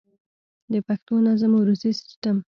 [0.71, 2.37] د پښتو نظم عروضي سيسټم